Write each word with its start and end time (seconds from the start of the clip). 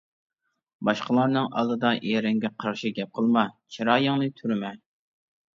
باشقىلارنىڭ 0.87 1.49
ئالدىدا 1.59 1.91
ئېرىڭگە 2.11 2.51
قارشى 2.65 2.93
گەپ 3.01 3.13
قىلما، 3.19 3.45
چىرايىڭنى 3.77 4.31
تۈرمە. 4.41 4.77